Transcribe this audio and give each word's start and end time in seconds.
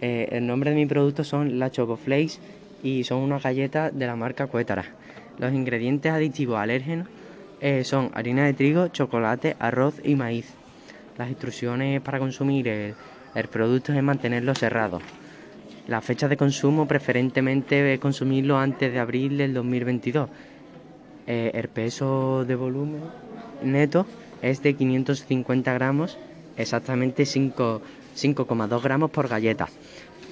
Eh, 0.00 0.28
el 0.32 0.44
nombre 0.44 0.70
de 0.70 0.76
mi 0.76 0.86
producto 0.86 1.22
son 1.22 1.60
las 1.60 1.70
Choco 1.70 1.96
Flakes 1.96 2.40
y 2.82 3.04
son 3.04 3.18
unas 3.18 3.44
galletas 3.44 3.96
de 3.96 4.04
la 4.04 4.16
marca 4.16 4.48
Cuétara. 4.48 4.84
Los 5.38 5.52
ingredientes 5.52 6.10
aditivos 6.10 6.58
alérgenos 6.58 7.06
eh, 7.60 7.84
son 7.84 8.10
harina 8.14 8.44
de 8.44 8.54
trigo, 8.54 8.88
chocolate, 8.88 9.54
arroz 9.60 10.00
y 10.02 10.16
maíz. 10.16 10.52
Las 11.16 11.28
instrucciones 11.28 12.00
para 12.00 12.18
consumir 12.18 12.66
el, 12.66 12.96
producto 13.52 13.92
es 13.92 14.02
mantenerlo 14.02 14.52
cerrado. 14.56 15.00
La 15.86 16.00
fecha 16.00 16.26
de 16.26 16.36
consumo 16.36 16.88
preferentemente 16.88 17.94
es 17.94 18.00
consumirlo 18.00 18.58
antes 18.58 18.92
de 18.92 18.98
abril 18.98 19.38
del 19.38 19.54
2022. 19.54 20.28
Eh, 21.28 21.52
el 21.54 21.68
peso 21.68 22.44
de 22.44 22.56
volumen 22.56 23.02
neto 23.62 24.06
es 24.42 24.60
de 24.60 24.74
550 24.74 25.72
gramos, 25.72 26.18
exactamente 26.56 27.24
5,2 28.20 28.82
gramos 28.82 29.10
por 29.10 29.28
galleta. 29.28 29.68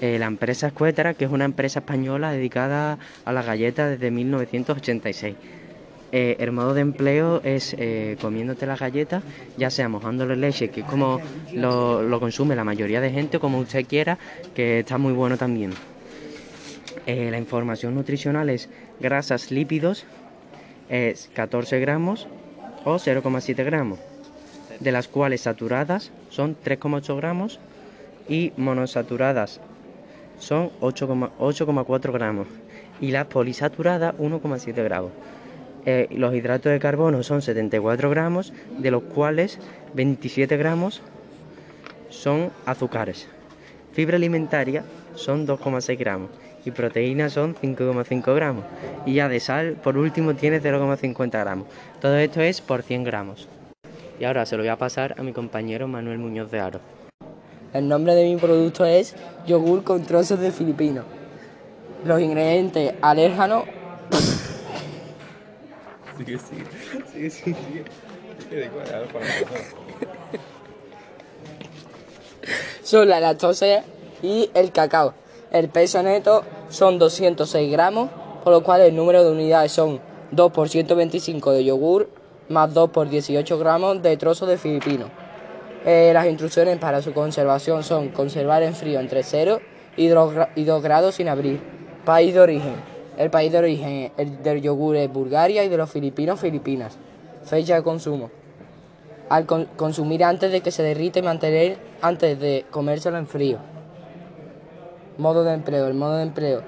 Eh, 0.00 0.18
la 0.18 0.26
empresa 0.26 0.68
Escuétara, 0.68 1.14
que 1.14 1.24
es 1.24 1.30
una 1.30 1.44
empresa 1.44 1.80
española 1.80 2.30
dedicada 2.30 2.98
a 3.24 3.32
las 3.32 3.44
galletas 3.44 3.90
desde 3.90 4.10
1986. 4.10 5.34
Eh, 6.10 6.36
el 6.38 6.52
modo 6.52 6.72
de 6.72 6.80
empleo 6.80 7.42
es 7.42 7.74
eh, 7.78 8.16
comiéndote 8.20 8.64
las 8.64 8.78
galletas, 8.78 9.22
ya 9.56 9.70
sea 9.70 9.88
mojándole 9.88 10.36
leche, 10.36 10.70
que 10.70 10.80
es 10.80 10.86
como 10.86 11.20
lo, 11.52 12.02
lo, 12.02 12.20
consume 12.20 12.54
la 12.54 12.64
mayoría 12.64 13.00
de 13.00 13.10
gente, 13.10 13.38
como 13.40 13.58
usted 13.58 13.86
quiera, 13.86 14.18
que 14.54 14.80
está 14.80 14.98
muy 14.98 15.12
bueno 15.12 15.36
también. 15.36 15.72
La 17.06 17.38
información 17.38 17.94
nutricional 17.94 18.50
es 18.50 18.68
grasas 19.00 19.50
lípidos, 19.50 20.04
es 20.90 21.30
14 21.32 21.80
gramos 21.80 22.26
o 22.84 22.96
0,7 22.96 23.64
gramos, 23.64 23.98
de 24.78 24.92
las 24.92 25.08
cuales 25.08 25.42
saturadas 25.42 26.10
son 26.28 26.54
3,8 26.62 27.16
gramos 27.16 27.60
y 28.28 28.52
monosaturadas 28.56 29.60
son 30.38 30.70
8,4 30.80 32.12
gramos 32.12 32.46
y 33.00 33.10
las 33.10 33.26
polisaturadas 33.26 34.14
1,7 34.16 34.84
gramos. 34.84 35.12
Eh, 35.86 36.08
los 36.10 36.34
hidratos 36.34 36.72
de 36.72 36.80
carbono 36.80 37.22
son 37.22 37.40
74 37.40 38.10
gramos, 38.10 38.52
de 38.78 38.90
los 38.90 39.02
cuales 39.04 39.58
27 39.94 40.56
gramos 40.56 41.00
son 42.10 42.50
azúcares. 42.66 43.28
Fibra 43.92 44.16
alimentaria 44.16 44.84
son 45.14 45.46
2,6 45.46 45.98
gramos 45.98 46.30
y 46.64 46.70
proteínas 46.72 47.32
son 47.32 47.54
5,5 47.54 48.34
gramos. 48.34 48.64
Y 49.06 49.14
ya 49.14 49.28
de 49.28 49.40
sal, 49.40 49.76
por 49.82 49.96
último, 49.96 50.34
tiene 50.34 50.60
0,50 50.60 51.30
gramos. 51.30 51.66
Todo 52.00 52.16
esto 52.18 52.40
es 52.40 52.60
por 52.60 52.82
100 52.82 53.04
gramos. 53.04 53.48
Y 54.20 54.24
ahora 54.24 54.46
se 54.46 54.56
lo 54.56 54.62
voy 54.62 54.70
a 54.70 54.76
pasar 54.76 55.14
a 55.18 55.22
mi 55.22 55.32
compañero 55.32 55.88
Manuel 55.88 56.18
Muñoz 56.18 56.50
de 56.50 56.60
Aro. 56.60 56.97
El 57.72 57.88
nombre 57.88 58.14
de 58.14 58.24
mi 58.24 58.36
producto 58.36 58.84
es 58.84 59.14
yogur 59.46 59.84
con 59.84 60.04
trozos 60.04 60.40
de 60.40 60.50
filipino. 60.50 61.02
Los 62.04 62.20
ingredientes. 62.20 62.94
Sigue, 66.16 66.38
sigue, 66.38 66.64
sigue, 67.12 67.30
sigue, 67.30 67.30
sigue. 67.30 67.84
Son 72.82 73.08
la 73.08 73.20
lactosa 73.20 73.66
y 74.22 74.50
el 74.54 74.72
cacao. 74.72 75.14
El 75.50 75.68
peso 75.68 76.02
neto 76.02 76.44
son 76.70 76.98
206 76.98 77.70
gramos, 77.70 78.10
por 78.44 78.52
lo 78.52 78.62
cual 78.62 78.80
el 78.80 78.96
número 78.96 79.24
de 79.24 79.30
unidades 79.30 79.72
son 79.72 80.00
2 80.30 80.52
por 80.52 80.68
125 80.68 81.52
de 81.52 81.64
yogur 81.64 82.08
más 82.48 82.72
2 82.72 82.90
por 82.90 83.08
18 83.08 83.58
gramos 83.58 84.02
de 84.02 84.16
trozos 84.16 84.48
de 84.48 84.56
filipino. 84.56 85.10
Eh, 85.84 86.10
las 86.12 86.26
instrucciones 86.26 86.76
para 86.78 87.02
su 87.02 87.12
conservación 87.12 87.82
son 87.82 88.08
conservar 88.08 88.62
en 88.62 88.74
frío 88.74 89.00
entre 89.00 89.22
0 89.22 89.60
y 89.96 90.08
2 90.08 90.82
grados 90.82 91.14
sin 91.14 91.28
abrir. 91.28 91.60
País 92.04 92.34
de 92.34 92.40
origen. 92.40 92.74
El 93.16 93.30
país 93.30 93.50
de 93.52 93.58
origen 93.58 94.12
el 94.16 94.42
del 94.42 94.62
yogur 94.62 94.96
es 94.96 95.12
Bulgaria 95.12 95.64
y 95.64 95.68
de 95.68 95.76
los 95.76 95.90
filipinos 95.90 96.40
Filipinas. 96.40 96.96
Fecha 97.44 97.76
de 97.76 97.82
consumo. 97.82 98.30
Al 99.28 99.44
con 99.44 99.66
consumir 99.76 100.24
antes 100.24 100.52
de 100.52 100.60
que 100.60 100.70
se 100.70 100.82
derrite 100.82 101.18
y 101.18 101.22
mantener 101.22 101.78
antes 102.00 102.38
de 102.38 102.64
comérselo 102.70 103.18
en 103.18 103.26
frío. 103.26 103.58
Modo 105.18 105.44
de 105.44 105.54
empleo. 105.54 105.86
El 105.86 105.94
modo 105.94 106.16
de 106.16 106.22
empleo. 106.22 106.62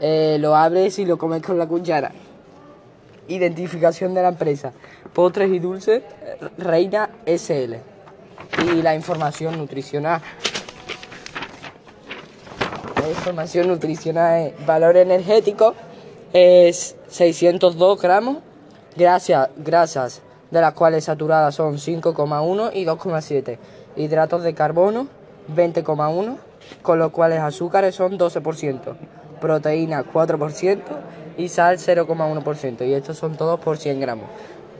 Eh, 0.00 0.38
lo 0.40 0.56
abres 0.56 0.98
y 0.98 1.04
lo 1.04 1.18
comes 1.18 1.42
con 1.42 1.58
la 1.58 1.66
cuchara. 1.66 2.12
Identificación 3.28 4.14
de 4.14 4.22
la 4.22 4.28
empresa. 4.28 4.72
Postres 5.12 5.50
y 5.50 5.58
dulces. 5.58 6.02
Reina 6.58 7.10
SL. 7.26 7.95
Y 8.64 8.82
la 8.82 8.94
información 8.94 9.58
nutricional. 9.58 10.20
La 13.00 13.08
información 13.08 13.68
nutricional 13.68 14.40
es 14.40 14.66
valor 14.66 14.96
energético 14.96 15.74
es 16.32 16.96
602 17.08 18.00
gramos, 18.00 18.38
grasas, 18.94 19.48
grasas 19.56 20.22
de 20.50 20.60
las 20.60 20.74
cuales 20.74 21.04
saturadas 21.04 21.54
son 21.54 21.76
5,1 21.76 22.70
y 22.74 22.84
2,7, 22.84 23.58
hidratos 23.96 24.42
de 24.42 24.54
carbono 24.54 25.08
20,1, 25.54 26.36
con 26.82 26.98
los 26.98 27.10
cuales 27.10 27.40
azúcares 27.40 27.94
son 27.94 28.18
12%, 28.18 28.96
proteína 29.40 30.04
4% 30.04 30.82
y 31.38 31.48
sal 31.48 31.78
0,1%, 31.78 32.86
y 32.86 32.92
estos 32.92 33.16
son 33.16 33.36
todos 33.36 33.58
por 33.60 33.78
100 33.78 34.00
gramos. 34.00 34.26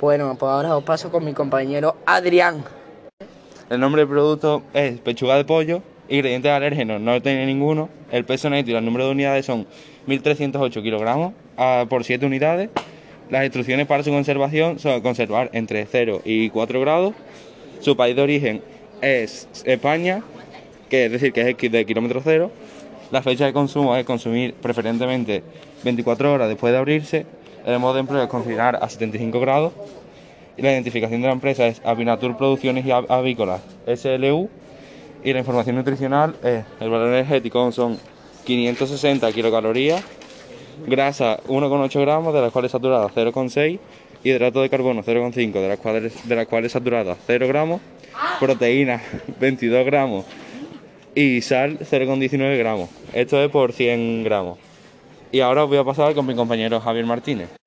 Bueno, 0.00 0.34
pues 0.38 0.50
ahora 0.50 0.76
os 0.76 0.82
paso 0.84 1.10
con 1.10 1.24
mi 1.24 1.34
compañero 1.34 1.96
Adrián. 2.04 2.64
El 3.70 3.80
nombre 3.80 4.02
del 4.02 4.08
producto 4.08 4.62
es 4.74 5.00
pechuga 5.00 5.36
de 5.36 5.44
pollo, 5.44 5.82
ingredientes 6.10 6.50
alérgenos 6.50 7.00
no 7.00 7.20
tiene 7.22 7.46
ninguno, 7.46 7.88
el 8.12 8.26
peso 8.26 8.50
neto 8.50 8.70
y 8.70 8.74
el 8.74 8.84
número 8.84 9.06
de 9.06 9.12
unidades 9.12 9.46
son 9.46 9.66
1308 10.06 10.82
kilogramos 10.82 11.32
por 11.88 12.04
7 12.04 12.26
unidades. 12.26 12.68
Las 13.30 13.44
instrucciones 13.44 13.86
para 13.86 14.02
su 14.02 14.10
conservación 14.10 14.78
son 14.78 15.00
conservar 15.00 15.48
entre 15.54 15.86
0 15.86 16.20
y 16.26 16.50
4 16.50 16.78
grados. 16.80 17.14
Su 17.80 17.96
país 17.96 18.14
de 18.14 18.22
origen 18.22 18.62
es 19.00 19.48
España, 19.64 20.22
que 20.90 21.06
es 21.06 21.12
decir 21.12 21.32
que 21.32 21.50
es 21.50 21.72
de 21.72 21.86
kilómetro 21.86 22.20
cero. 22.22 22.50
La 23.10 23.22
fecha 23.22 23.46
de 23.46 23.54
consumo 23.54 23.96
es 23.96 24.04
consumir 24.04 24.52
preferentemente 24.54 25.42
24 25.84 26.34
horas 26.34 26.48
después 26.48 26.70
de 26.72 26.78
abrirse. 26.78 27.26
El 27.64 27.78
modo 27.78 27.94
de 27.94 28.00
empleo 28.00 28.22
es 28.22 28.28
cocinar 28.28 28.76
a 28.76 28.88
75 28.90 29.40
grados. 29.40 29.72
La 30.56 30.72
identificación 30.72 31.20
de 31.20 31.26
la 31.26 31.32
empresa 31.32 31.66
es 31.66 31.80
Avinatur 31.84 32.36
Producciones 32.36 32.86
y 32.86 32.90
Avícolas 32.90 33.62
SLU. 33.86 34.48
Y 35.24 35.32
la 35.32 35.38
información 35.40 35.76
nutricional 35.76 36.36
es 36.42 36.64
el 36.80 36.90
valor 36.90 37.08
energético 37.08 37.72
son 37.72 37.98
560 38.44 39.32
kilocalorías, 39.32 40.04
grasa 40.86 41.40
1,8 41.48 42.00
gramos, 42.02 42.34
de 42.34 42.42
las 42.42 42.52
cuales 42.52 42.72
saturadas 42.72 43.10
0,6, 43.14 43.78
hidrato 44.22 44.60
de 44.60 44.68
carbono 44.68 45.02
0,5, 45.02 45.52
de 45.52 45.68
las 45.68 45.78
cuales, 45.78 46.28
de 46.28 46.36
las 46.36 46.46
cuales 46.46 46.72
saturadas 46.72 47.16
0 47.26 47.48
gramos, 47.48 47.80
proteína 48.38 49.00
22 49.40 49.86
gramos 49.86 50.26
y 51.14 51.40
sal 51.40 51.78
0,19 51.78 52.58
gramos. 52.58 52.90
Esto 53.14 53.42
es 53.42 53.50
por 53.50 53.72
100 53.72 54.24
gramos. 54.24 54.58
Y 55.32 55.40
ahora 55.40 55.64
os 55.64 55.70
voy 55.70 55.78
a 55.78 55.84
pasar 55.84 56.14
con 56.14 56.26
mi 56.26 56.34
compañero 56.34 56.80
Javier 56.80 57.06
Martínez. 57.06 57.63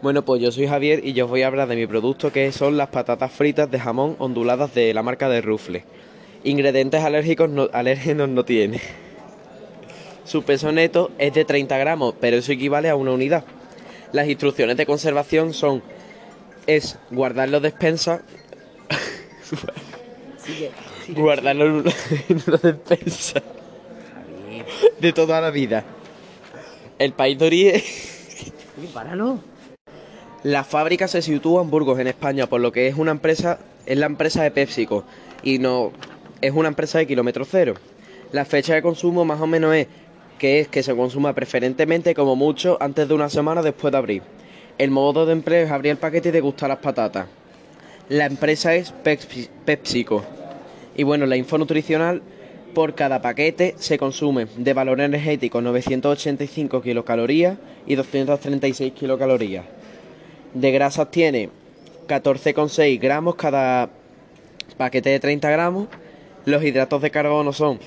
Bueno, 0.00 0.24
pues 0.24 0.40
yo 0.40 0.52
soy 0.52 0.68
Javier 0.68 1.04
y 1.04 1.12
yo 1.12 1.24
os 1.24 1.30
voy 1.30 1.42
a 1.42 1.48
hablar 1.48 1.66
de 1.68 1.74
mi 1.74 1.86
producto 1.86 2.30
que 2.32 2.52
son 2.52 2.76
las 2.76 2.88
patatas 2.88 3.32
fritas 3.32 3.68
de 3.68 3.80
jamón 3.80 4.14
onduladas 4.20 4.72
de 4.72 4.94
la 4.94 5.02
marca 5.02 5.28
de 5.28 5.40
Rufle. 5.40 5.84
Ingredientes 6.44 7.02
alérgicos 7.02 7.50
no, 7.50 7.68
alérgenos 7.72 8.28
no 8.28 8.44
tiene. 8.44 8.80
Su 10.24 10.44
peso 10.44 10.70
neto 10.70 11.10
es 11.18 11.34
de 11.34 11.44
30 11.44 11.76
gramos, 11.78 12.14
pero 12.20 12.36
eso 12.36 12.52
equivale 12.52 12.88
a 12.88 12.94
una 12.96 13.10
unidad. 13.10 13.44
Las 14.12 14.28
instrucciones 14.28 14.76
de 14.76 14.86
conservación 14.86 15.52
son 15.52 15.82
es 16.66 16.98
guardarlo 17.10 17.60
despensa 17.60 18.22
Sigue, 20.36 20.70
sigue. 21.04 21.20
guardarlo 21.20 21.66
en 21.66 21.72
una, 21.72 21.92
en 22.28 22.42
una 22.46 22.58
despensa 22.58 23.42
de 25.00 25.12
toda 25.12 25.40
la 25.40 25.50
vida. 25.50 25.84
El 27.00 27.12
país 27.14 27.36
de 27.38 27.46
origen 27.46 27.82
Oye, 28.78 28.88
páralo. 28.94 29.40
La 30.44 30.64
fábrica 30.64 31.08
se 31.08 31.20
sitúa 31.22 31.62
en 31.62 31.70
Burgos, 31.70 31.98
en 31.98 32.06
España, 32.06 32.46
por 32.46 32.60
lo 32.60 32.70
que 32.72 32.86
es 32.86 32.94
una 32.96 33.10
empresa, 33.10 33.58
es 33.86 33.98
la 33.98 34.06
empresa 34.06 34.42
de 34.42 34.50
PepsiCo 34.50 35.04
y 35.42 35.58
no 35.58 35.92
es 36.40 36.52
una 36.52 36.68
empresa 36.68 36.98
de 36.98 37.06
kilómetro 37.06 37.44
cero. 37.44 37.74
La 38.32 38.44
fecha 38.44 38.74
de 38.74 38.82
consumo 38.82 39.24
más 39.24 39.40
o 39.40 39.46
menos 39.46 39.74
es 39.74 39.88
que 40.38 40.60
es 40.60 40.68
que 40.68 40.82
se 40.84 40.94
consuma 40.94 41.32
preferentemente 41.34 42.14
como 42.14 42.36
mucho 42.36 42.78
antes 42.80 43.08
de 43.08 43.14
una 43.14 43.28
semana 43.28 43.62
después 43.62 43.90
de 43.90 43.98
abrir. 43.98 44.22
El 44.78 44.92
modo 44.92 45.26
de 45.26 45.32
empleo 45.32 45.64
es 45.64 45.72
abrir 45.72 45.90
el 45.92 45.96
paquete 45.98 46.28
y 46.28 46.32
degustar 46.32 46.68
las 46.68 46.78
patatas. 46.78 47.26
La 48.08 48.26
empresa 48.26 48.74
es 48.76 48.94
Pepsi- 49.04 49.48
PepsiCo. 49.64 50.24
Y 50.96 51.02
bueno, 51.02 51.26
la 51.26 51.36
info 51.36 51.58
nutricional 51.58 52.22
por 52.74 52.94
cada 52.94 53.20
paquete 53.20 53.74
se 53.78 53.98
consume 53.98 54.46
de 54.56 54.72
valor 54.72 55.00
energético 55.00 55.60
985 55.60 56.80
kilocalorías 56.80 57.58
y 57.86 57.96
236 57.96 58.92
kilocalorías. 58.92 59.64
De 60.54 60.70
grasas 60.70 61.10
tiene 61.10 61.50
14,6 62.08 63.00
gramos 63.00 63.34
cada 63.34 63.90
paquete 64.76 65.10
de 65.10 65.20
30 65.20 65.50
gramos. 65.50 65.88
Los 66.44 66.64
hidratos 66.64 67.02
de 67.02 67.10
carbono 67.10 67.52
son 67.52 67.78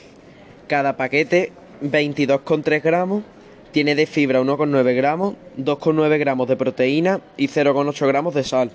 Cada 0.68 0.96
paquete 0.96 1.52
22,3 1.81 2.81
gramos, 2.81 3.24
tiene 3.72 3.96
de 3.96 4.06
fibra 4.06 4.42
1,9 4.42 4.96
gramos, 4.96 5.36
2,9 5.58 6.19
gramos 6.19 6.48
de 6.48 6.56
proteína 6.56 7.22
y 7.38 7.48
0,8 7.48 8.08
gramos 8.08 8.36
de 8.36 8.44
sal. 8.44 8.72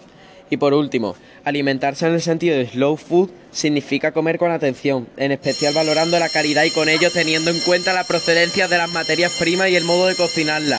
Y 0.48 0.58
por 0.58 0.74
último, 0.74 1.16
alimentarse 1.44 2.06
en 2.06 2.14
el 2.14 2.22
sentido 2.22 2.56
de 2.56 2.68
slow 2.68 2.96
food 2.96 3.30
significa 3.50 4.12
comer 4.12 4.38
con 4.38 4.50
atención, 4.50 5.08
en 5.16 5.32
especial 5.32 5.74
valorando 5.74 6.18
la 6.18 6.28
calidad 6.28 6.64
y 6.64 6.70
con 6.70 6.88
ello 6.88 7.10
teniendo 7.10 7.50
en 7.50 7.60
cuenta 7.60 7.92
la 7.92 8.04
procedencia 8.04 8.68
de 8.68 8.78
las 8.78 8.92
materias 8.92 9.32
primas 9.38 9.70
y 9.70 9.76
el 9.76 9.84
modo 9.84 10.06
de 10.06 10.14
cocinarla. 10.14 10.74